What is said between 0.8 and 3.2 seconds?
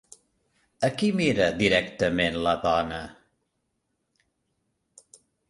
A qui mira directament la dona?